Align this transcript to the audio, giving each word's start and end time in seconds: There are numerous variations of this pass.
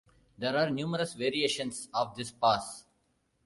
There 0.35 0.57
are 0.57 0.71
numerous 0.71 1.13
variations 1.13 1.87
of 1.93 2.15
this 2.15 2.31
pass. 2.31 2.85